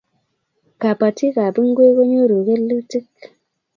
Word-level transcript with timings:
kapatikap 0.81 1.55
ngwek 1.67 1.91
konyoru 1.95 2.37
kelutik 2.47 3.07